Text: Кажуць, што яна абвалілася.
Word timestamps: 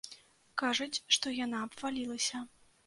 Кажуць, 0.61 1.01
што 1.19 1.35
яна 1.45 1.57
абвалілася. 1.69 2.45